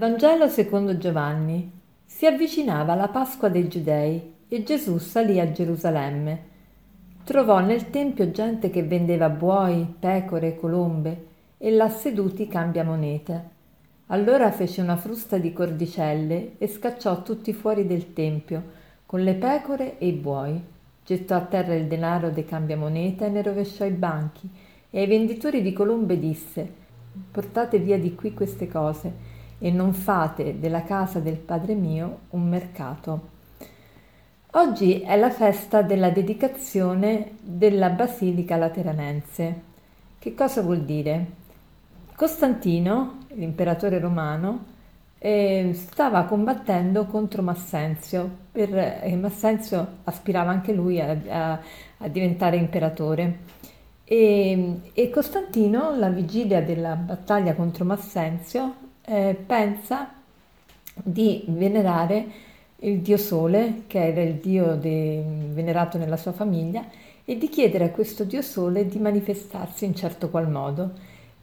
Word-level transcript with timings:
Vangelo 0.00 0.48
secondo 0.48 0.96
Giovanni. 0.96 1.70
Si 2.06 2.24
avvicinava 2.24 2.94
la 2.94 3.08
Pasqua 3.08 3.50
dei 3.50 3.68
Giudei 3.68 4.32
e 4.48 4.62
Gesù 4.62 4.96
salì 4.96 5.38
a 5.38 5.52
Gerusalemme. 5.52 6.42
Trovò 7.22 7.58
nel 7.58 7.90
tempio 7.90 8.30
gente 8.30 8.70
che 8.70 8.82
vendeva 8.82 9.28
buoi, 9.28 9.94
pecore, 9.98 10.56
colombe 10.56 11.26
e 11.58 11.70
là 11.70 11.90
seduti 11.90 12.48
cambiamonete. 12.48 13.48
Allora 14.06 14.50
fece 14.52 14.80
una 14.80 14.96
frusta 14.96 15.36
di 15.36 15.52
cordicelle 15.52 16.52
e 16.56 16.66
scacciò 16.66 17.20
tutti 17.20 17.52
fuori 17.52 17.86
del 17.86 18.14
tempio, 18.14 18.62
con 19.04 19.20
le 19.20 19.34
pecore 19.34 19.98
e 19.98 20.06
i 20.06 20.12
buoi. 20.12 20.58
Gettò 21.04 21.36
a 21.36 21.42
terra 21.42 21.74
il 21.74 21.86
denaro 21.86 22.30
dei 22.30 22.46
cambiamoneta 22.46 23.26
e 23.26 23.28
ne 23.28 23.42
rovesciò 23.42 23.84
i 23.84 23.90
banchi, 23.90 24.48
e 24.88 24.98
ai 24.98 25.06
venditori 25.06 25.60
di 25.60 25.74
colombe 25.74 26.18
disse: 26.18 26.66
Portate 27.30 27.78
via 27.78 27.98
di 27.98 28.14
qui 28.14 28.32
queste 28.32 28.66
cose 28.66 29.39
e 29.62 29.70
non 29.70 29.92
fate 29.92 30.58
della 30.58 30.82
casa 30.82 31.20
del 31.20 31.36
Padre 31.36 31.74
mio 31.74 32.20
un 32.30 32.48
mercato. 32.48 33.38
Oggi 34.52 35.00
è 35.02 35.16
la 35.16 35.30
festa 35.30 35.82
della 35.82 36.10
dedicazione 36.10 37.32
della 37.40 37.90
Basilica 37.90 38.56
Lateranense. 38.56 39.62
Che 40.18 40.34
cosa 40.34 40.62
vuol 40.62 40.80
dire? 40.80 41.26
Costantino, 42.16 43.18
l'imperatore 43.28 44.00
romano, 44.00 44.64
eh, 45.18 45.70
stava 45.74 46.24
combattendo 46.24 47.04
contro 47.04 47.42
Massenzio, 47.42 48.28
per, 48.50 48.74
eh, 49.02 49.14
Massenzio 49.16 49.86
aspirava 50.04 50.50
anche 50.50 50.72
lui 50.72 51.00
a, 51.00 51.16
a, 51.28 51.60
a 51.98 52.08
diventare 52.08 52.56
imperatore. 52.56 53.38
E, 54.04 54.80
e 54.92 55.10
Costantino, 55.10 55.96
la 55.96 56.08
vigilia 56.08 56.62
della 56.62 56.96
battaglia 56.96 57.54
contro 57.54 57.84
Massenzio, 57.84 58.74
eh, 59.10 59.34
pensa 59.34 60.12
di 60.94 61.42
venerare 61.48 62.48
il 62.82 63.00
dio 63.00 63.16
Sole, 63.16 63.82
che 63.88 64.06
era 64.06 64.22
il 64.22 64.34
dio 64.34 64.76
de, 64.76 65.22
venerato 65.52 65.98
nella 65.98 66.16
sua 66.16 66.32
famiglia, 66.32 66.86
e 67.24 67.36
di 67.36 67.48
chiedere 67.48 67.84
a 67.86 67.90
questo 67.90 68.24
dio 68.24 68.40
Sole 68.40 68.86
di 68.86 68.98
manifestarsi 68.98 69.84
in 69.84 69.96
certo 69.96 70.30
qual 70.30 70.48
modo. 70.48 70.92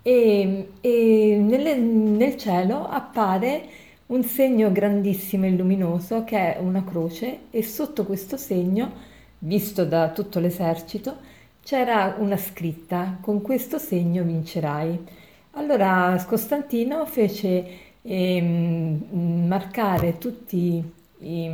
E, 0.02 0.70
e 0.80 1.38
nelle, 1.42 1.76
nel 1.76 2.38
cielo 2.38 2.88
appare 2.88 3.64
un 4.08 4.24
segno 4.24 4.72
grandissimo 4.72 5.46
e 5.46 5.50
luminoso 5.52 6.24
che 6.24 6.56
è 6.56 6.60
una 6.60 6.84
croce 6.86 7.40
e 7.52 7.62
sotto 7.64 8.06
questo 8.06 8.38
segno, 8.38 8.92
visto 9.40 9.84
da 9.84 10.10
tutto 10.12 10.40
l'esercito, 10.40 11.18
c'era 11.62 12.16
una 12.18 12.38
scritta, 12.38 13.18
con 13.20 13.42
questo 13.42 13.78
segno 13.78 14.24
vincerai. 14.24 15.26
Allora 15.58 16.24
Costantino 16.28 17.06
fece 17.08 17.66
eh, 18.04 18.42
marcare 18.42 20.20
tutti 20.20 20.84
i, 21.20 21.50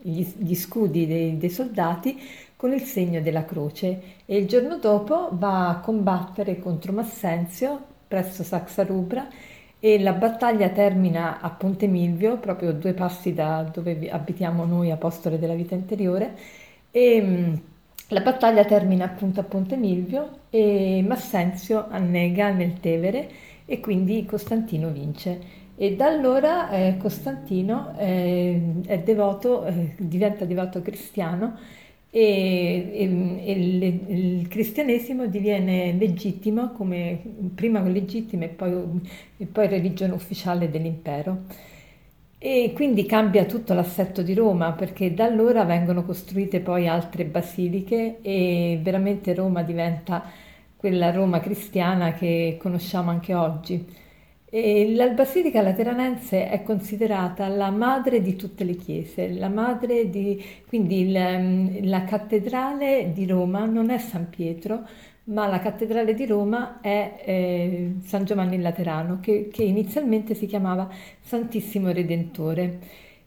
gli, 0.00 0.26
gli, 0.38 0.54
scudi 0.54 1.06
dei, 1.06 1.36
dei, 1.36 1.50
soldati 1.50 2.18
con 2.56 2.72
il 2.72 2.80
segno 2.80 3.20
della 3.20 3.44
croce 3.44 4.00
e 4.24 4.38
il 4.38 4.46
giorno 4.46 4.78
dopo 4.78 5.28
va 5.32 5.68
a 5.68 5.80
combattere 5.80 6.58
contro 6.58 6.92
Massenzio 6.92 7.78
presso 8.08 8.42
Saxarubra 8.42 9.28
e 9.78 10.00
la 10.00 10.12
battaglia 10.14 10.70
termina 10.70 11.40
a 11.40 11.50
Ponte 11.50 11.86
Milvio, 11.86 12.38
proprio 12.38 12.72
due 12.72 12.94
passi 12.94 13.34
da 13.34 13.62
dove 13.70 14.10
abitiamo 14.10 14.64
noi, 14.64 14.90
apostole 14.90 15.38
della 15.38 15.54
vita 15.54 15.74
interiore, 15.74 16.36
e 16.90 17.60
la 18.10 18.20
battaglia 18.20 18.64
termina 18.64 19.04
appunto 19.04 19.40
a 19.40 19.44
Ponte 19.44 19.76
Milvio 19.76 20.40
e 20.50 21.02
Massenzio 21.06 21.86
annega 21.88 22.50
nel 22.50 22.80
Tevere 22.80 23.28
e 23.64 23.78
quindi 23.80 24.24
Costantino 24.24 24.90
vince. 24.90 25.58
E 25.76 25.94
da 25.94 26.06
allora 26.06 26.70
eh, 26.70 26.96
Costantino 26.98 27.94
eh, 27.98 28.60
è 28.84 28.98
devoto, 28.98 29.64
eh, 29.64 29.94
diventa 29.96 30.44
devoto 30.44 30.82
cristiano 30.82 31.56
e, 32.10 32.90
e, 32.92 33.44
e 33.44 33.56
le, 33.56 33.86
il 33.86 34.48
cristianesimo 34.48 35.26
diviene 35.26 35.92
legittimo 35.92 36.72
come 36.72 37.22
prima 37.54 37.80
legittimo 37.80 38.44
e 38.44 38.48
poi, 38.48 39.00
e 39.36 39.46
poi 39.46 39.68
religione 39.68 40.12
ufficiale 40.14 40.68
dell'impero. 40.68 41.44
E 42.42 42.72
quindi 42.74 43.04
cambia 43.04 43.44
tutto 43.44 43.74
l'assetto 43.74 44.22
di 44.22 44.32
Roma 44.34 44.72
perché 44.72 45.12
da 45.12 45.24
allora 45.24 45.64
vengono 45.64 46.04
costruite 46.04 46.60
poi 46.60 46.88
altre 46.88 47.26
basiliche 47.26 48.18
e 48.22 48.80
veramente 48.82 49.34
Roma 49.34 49.62
diventa 49.62 50.24
quella 50.76 51.10
Roma 51.10 51.40
cristiana 51.40 52.12
che 52.12 52.56
conosciamo 52.58 53.10
anche 53.10 53.34
oggi. 53.34 53.86
E 54.52 54.94
la 54.94 55.08
Basilica 55.10 55.60
Lateranense 55.62 56.48
è 56.48 56.62
considerata 56.62 57.46
la 57.48 57.70
madre 57.70 58.22
di 58.22 58.34
tutte 58.36 58.64
le 58.64 58.74
chiese, 58.76 59.28
la 59.32 59.48
madre 59.48 60.08
di, 60.10 60.42
quindi 60.66 61.12
la, 61.12 61.38
la 61.82 62.04
cattedrale 62.04 63.12
di 63.12 63.26
Roma 63.26 63.66
non 63.66 63.90
è 63.90 63.98
San 63.98 64.28
Pietro, 64.30 64.86
ma 65.30 65.46
la 65.46 65.60
cattedrale 65.60 66.14
di 66.14 66.26
Roma 66.26 66.80
è 66.80 67.22
eh, 67.24 67.94
San 68.04 68.24
Giovanni 68.24 68.60
Laterano, 68.60 69.18
che, 69.20 69.48
che, 69.52 69.62
inizialmente 69.62 70.34
si 70.34 70.46
chiamava 70.46 70.88
Santissimo 71.20 71.90
Redentore, 71.90 72.78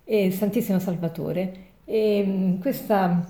e 0.04 0.32
Santissimo 0.32 0.80
Salvatore. 0.80 1.72
E 1.86 2.24
mm, 2.26 2.60
questa 2.60 3.26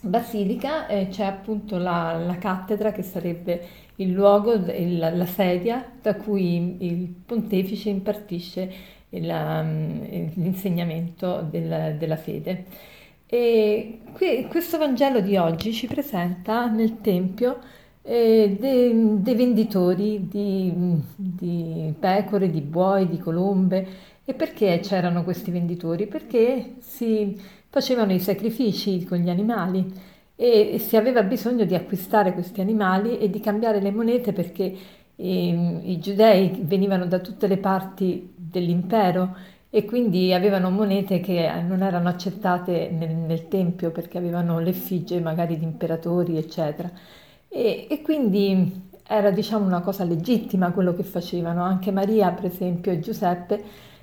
basilica 0.00 0.86
eh, 0.86 1.08
c'è 1.08 1.24
appunto 1.24 1.76
la, 1.78 2.14
la, 2.24 2.38
cattedra 2.38 2.90
che 2.92 3.02
sarebbe 3.02 3.66
il 3.96 4.10
luogo, 4.10 4.54
il, 4.54 4.98
la 4.98 5.26
sedia 5.26 5.84
da 6.00 6.16
cui 6.16 6.84
il 6.84 7.06
pontefice 7.26 7.90
impartisce 7.90 8.72
la, 9.10 9.62
mm, 9.62 10.02
l'insegnamento 10.34 11.46
del, 11.48 11.96
della 11.98 12.16
fede. 12.16 12.64
E 13.26 14.00
qui, 14.12 14.46
questo 14.48 14.78
Vangelo 14.78 15.20
di 15.20 15.36
oggi 15.36 15.72
ci 15.72 15.86
presenta 15.86 16.66
nel 16.66 17.00
Tempio 17.00 17.60
eh, 18.02 18.56
dei, 18.58 19.22
dei 19.22 19.34
venditori 19.34 20.26
di, 20.28 20.72
di 21.14 21.94
pecore, 21.98 22.50
di 22.50 22.60
buoi, 22.60 23.08
di 23.08 23.18
colombe. 23.18 23.86
E 24.24 24.34
perché 24.34 24.80
c'erano 24.80 25.24
questi 25.24 25.50
venditori? 25.50 26.06
Perché 26.06 26.76
si 26.78 27.36
facevano 27.68 28.12
i 28.12 28.20
sacrifici 28.20 29.04
con 29.04 29.18
gli 29.18 29.30
animali 29.30 29.92
e 30.36 30.78
si 30.78 30.96
aveva 30.96 31.22
bisogno 31.22 31.64
di 31.64 31.74
acquistare 31.74 32.32
questi 32.32 32.60
animali 32.60 33.18
e 33.18 33.28
di 33.28 33.40
cambiare 33.40 33.80
le 33.80 33.90
monete 33.90 34.32
perché 34.32 34.74
eh, 35.16 35.80
i 35.84 35.98
giudei 36.00 36.60
venivano 36.62 37.06
da 37.06 37.18
tutte 37.18 37.46
le 37.46 37.58
parti 37.58 38.32
dell'impero 38.34 39.36
e 39.68 39.84
quindi 39.84 40.32
avevano 40.32 40.70
monete 40.70 41.20
che 41.20 41.48
non 41.62 41.82
erano 41.82 42.08
accettate 42.08 42.90
nel, 42.90 43.14
nel 43.14 43.48
tempio 43.48 43.90
perché 43.90 44.18
avevano 44.18 44.58
l'effigie 44.58 45.20
magari 45.20 45.58
di 45.58 45.64
imperatori, 45.64 46.36
eccetera. 46.38 46.90
E, 47.52 47.88
e 47.90 48.00
quindi 48.02 48.88
era 49.06 49.32
diciamo 49.32 49.66
una 49.66 49.80
cosa 49.80 50.04
legittima 50.04 50.70
quello 50.70 50.94
che 50.94 51.02
facevano. 51.02 51.64
Anche 51.64 51.90
Maria, 51.90 52.30
per 52.30 52.44
esempio, 52.44 52.92
e 52.92 53.00
Giuseppe 53.00 53.62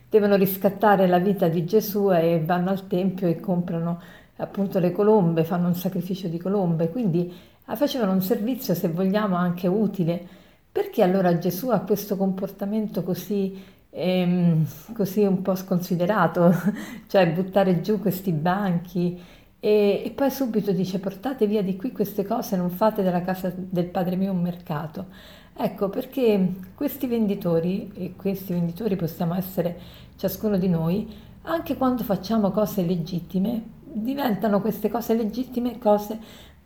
devono 0.10 0.36
riscattare 0.36 1.08
la 1.08 1.20
vita 1.20 1.48
di 1.48 1.66
Gesù 1.66 2.12
e 2.12 2.42
vanno 2.44 2.70
al 2.72 2.88
Tempio 2.88 3.28
e 3.28 3.40
comprano 3.40 4.02
appunto 4.38 4.80
le 4.80 4.92
colombe, 4.92 5.44
fanno 5.46 5.68
un 5.68 5.76
sacrificio 5.76 6.28
di 6.28 6.38
colombe, 6.38 6.90
quindi 6.90 7.34
ah, 7.66 7.76
facevano 7.76 8.12
un 8.12 8.22
servizio, 8.22 8.74
se 8.74 8.90
vogliamo, 8.90 9.36
anche 9.36 9.68
utile. 9.68 10.28
Perché 10.72 11.02
allora 11.02 11.38
Gesù 11.38 11.70
ha 11.70 11.80
questo 11.80 12.18
comportamento 12.18 13.02
così, 13.04 13.64
ehm, 13.90 14.66
così 14.94 15.24
un 15.24 15.42
po' 15.42 15.56
sconsiderato, 15.56 16.54
cioè 17.08 17.32
buttare 17.32 17.82
giù 17.82 18.00
questi 18.00 18.32
banchi? 18.32 19.20
E, 19.68 20.02
e, 20.06 20.12
poi 20.12 20.32
subito 20.32 20.72
dice 20.72 20.98
portate 20.98 21.46
via 21.46 21.62
di 21.62 21.76
qui 21.76 21.92
queste 21.92 22.26
cose, 22.26 22.56
non 22.56 22.70
fate 22.70 23.04
della 23.04 23.22
casa 23.22 23.54
del 23.54 23.88
Padre 23.88 24.16
mio 24.16 24.32
un 24.32 24.40
mercato. 24.40 25.08
Ecco 25.54 25.90
perché 25.90 26.54
questi 26.74 27.06
venditori, 27.06 27.92
e 27.94 28.14
questi 28.16 28.54
venditori 28.54 28.96
possiamo 28.96 29.36
essere 29.36 29.78
ciascuno 30.16 30.58
di 30.58 30.70
noi, 30.70 31.14
anche 31.42 31.76
quando 31.76 32.04
facciamo 32.04 32.50
cose 32.52 32.86
legittime, 32.86 33.62
diventano 33.84 34.62
queste 34.62 34.88
cose 34.88 35.14
legittime 35.16 35.78
cose 35.80 36.18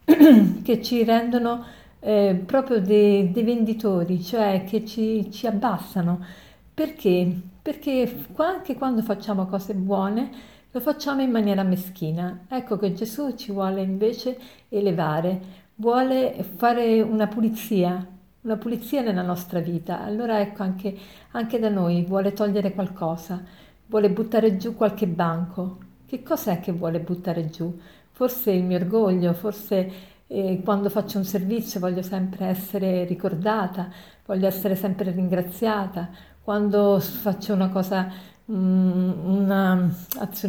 che 0.62 0.81
ci 0.83 1.04
rendono 1.04 1.65
eh, 2.01 2.39
proprio 2.45 2.81
dei, 2.81 3.31
dei, 3.31 3.44
venditori, 3.44 4.21
cioè 4.21 4.63
che 4.63 4.86
ci, 4.86 5.27
ci 5.31 5.47
abbassano. 5.47 6.24
Perché? 6.71 7.36
Perché 7.63 8.25
anche 8.36 8.75
quando 8.75 9.01
facciamo 9.01 9.47
cose 9.47 9.74
buone, 9.74 10.30
lo 10.71 10.79
facciamo 10.79 11.21
in 11.21 11.31
maniera 11.31 11.63
meschina. 11.63 12.45
Ecco 12.47 12.77
che 12.77 12.94
Gesù 12.94 13.35
ci 13.35 13.51
vuole 13.51 13.81
invece 13.81 14.38
elevare, 14.69 15.41
vuole 15.75 16.45
fare 16.56 17.01
una 17.01 17.27
pulizia, 17.27 18.06
una 18.41 18.57
pulizia 18.57 19.01
nella 19.01 19.21
nostra 19.21 19.59
vita. 19.59 20.01
Allora 20.01 20.39
ecco 20.39 20.63
anche, 20.63 20.97
anche 21.31 21.59
da 21.59 21.69
noi 21.69 22.03
vuole 22.03 22.33
togliere 22.33 22.73
qualcosa, 22.73 23.44
vuole 23.88 24.09
buttare 24.09 24.57
giù 24.57 24.75
qualche 24.75 25.07
banco. 25.07 25.77
Che 26.06 26.23
cos'è 26.23 26.59
che 26.59 26.71
vuole 26.71 27.00
buttare 27.00 27.50
giù? 27.50 27.77
Forse 28.12 28.51
il 28.51 28.63
mio 28.63 28.77
orgoglio, 28.77 29.33
forse 29.33 30.09
e 30.33 30.62
quando 30.63 30.89
faccio 30.89 31.18
un 31.18 31.25
servizio 31.25 31.81
voglio 31.81 32.01
sempre 32.01 32.45
essere 32.45 33.03
ricordata, 33.03 33.89
voglio 34.25 34.47
essere 34.47 34.77
sempre 34.77 35.12
ringraziata, 35.12 36.09
quando 36.41 37.01
faccio 37.01 37.53
una 37.53 37.68
cosa, 37.68 38.09
un'azione 38.46 39.78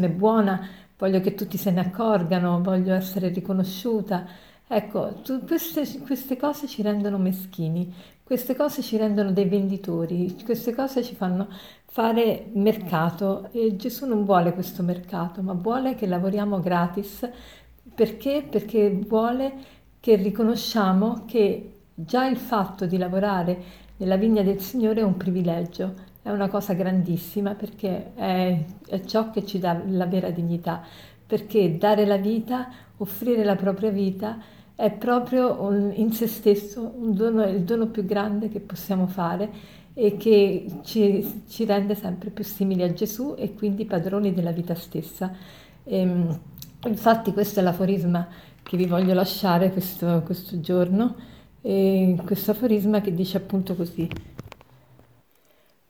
buona, 0.09 0.67
voglio 0.99 1.21
che 1.21 1.35
tutti 1.35 1.57
se 1.57 1.71
ne 1.71 1.81
accorgano, 1.81 2.63
voglio 2.63 2.95
essere 2.95 3.29
riconosciuta. 3.29 4.27
Ecco, 4.67 5.21
tu, 5.23 5.45
queste, 5.45 5.87
queste 6.01 6.37
cose 6.37 6.67
ci 6.67 6.83
rendono 6.83 7.19
meschini, 7.19 7.93
queste 8.23 8.55
cose 8.57 8.83
ci 8.83 8.97
rendono 8.97 9.33
dei 9.33 9.47
venditori, 9.47 10.35
queste 10.45 10.75
cose 10.75 11.03
ci 11.03 11.15
fanno 11.15 11.49
fare 11.87 12.51
mercato 12.55 13.49
e 13.53 13.77
Gesù 13.77 14.07
non 14.07 14.25
vuole 14.25 14.55
questo 14.55 14.83
mercato, 14.83 15.43
ma 15.43 15.53
vuole 15.53 15.95
che 15.95 16.07
lavoriamo 16.07 16.59
gratis 16.61 17.29
perché? 17.95 18.47
Perché 18.49 18.91
vuole 19.07 19.53
che 20.01 20.17
riconosciamo 20.17 21.25
che 21.27 21.81
già 21.95 22.27
il 22.27 22.39
fatto 22.39 22.87
di 22.87 22.97
lavorare 22.97 23.63
nella 23.99 24.17
vigna 24.17 24.43
del 24.43 24.61
Signore 24.61 25.01
è 25.01 25.05
un 25.05 25.17
privilegio, 25.17 25.95
è 26.23 26.31
una 26.31 26.49
cosa 26.49 26.73
grandissima 26.73 27.55
perché 27.55 28.15
è, 28.15 28.65
è 28.87 29.01
ciò 29.05 29.31
che 29.31 29.45
ci 29.45 29.59
dà 29.59 29.81
la 29.87 30.07
vera 30.07 30.31
dignità, 30.31 30.83
perché 31.27 31.77
dare 31.77 32.07
la 32.07 32.17
vita, 32.17 32.69
offrire 32.99 33.43
la 33.45 33.57
propria 33.57 33.91
vita 33.91 34.39
è 34.75 34.91
proprio 34.93 35.61
un, 35.63 35.93
in 35.95 36.13
se 36.13 36.27
stesso 36.27 36.95
un 36.97 37.15
dono, 37.15 37.45
il 37.45 37.63
dono 37.63 37.89
più 37.89 38.05
grande 38.05 38.49
che 38.49 38.61
possiamo 38.61 39.07
fare 39.07 39.51
e 39.95 40.17
che 40.17 40.67
ci, 40.83 41.43
ci 41.49 41.65
rende 41.65 41.95
sempre 41.95 42.31
più 42.31 42.45
simili 42.45 42.83
a 42.83 42.93
Gesù 42.93 43.35
e 43.37 43.55
quindi 43.55 43.85
padroni 43.85 44.33
della 44.33 44.53
vita 44.53 44.75
stessa. 44.75 45.33
E, 45.85 45.99
ehm, 45.99 46.41
infatti 46.87 47.33
questo 47.33 47.61
è 47.61 47.63
l'aforisma 47.63 48.29
che 48.63 48.77
vi 48.77 48.87
voglio 48.87 49.13
lasciare 49.13 49.73
questo, 49.73 50.23
questo 50.25 50.61
giorno, 50.61 51.15
e 51.65 52.17
questo 52.25 52.51
aforisma 52.51 53.01
che 53.01 53.15
dice 53.15 53.37
appunto 53.37 53.75
così. 53.75 54.09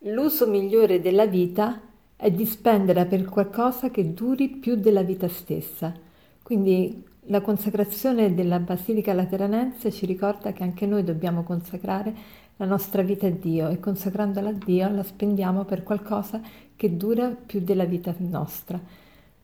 L'uso 0.07 0.49
migliore 0.49 1.01
della 1.01 1.27
vita 1.27 1.81
è 2.17 2.29
di 2.29 2.45
spendere 2.45 3.07
per 3.07 3.25
qualcosa 3.25 3.91
che 3.91 4.13
duri 4.13 4.49
più 4.49 4.75
della 4.75 5.03
vita 5.03 5.29
stessa. 5.29 5.95
Quindi 6.43 7.05
la 7.27 7.41
consacrazione 7.41 8.35
della 8.35 8.59
Basilica 8.59 9.13
Lateranense 9.13 9.93
ci 9.93 10.05
ricorda 10.05 10.53
che 10.53 10.65
anche 10.65 10.87
noi 10.87 11.05
dobbiamo 11.05 11.45
consacrare 11.45 12.13
la 12.57 12.67
nostra 12.67 13.03
vita 13.03 13.29
a 13.29 13.31
Dio 13.31 13.69
e 13.69 13.79
consacrandola 13.79 14.49
a 14.49 14.53
Dio 14.53 14.91
la 14.91 15.05
spendiamo 15.05 15.65
per 15.65 15.85
qualcosa 15.85 16.41
che 16.75 16.97
dura 16.97 17.29
più 17.29 17.61
della 17.61 17.85
vita 17.85 18.13
nostra. 18.19 18.81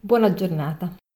Buona 0.00 0.34
giornata. 0.34 1.07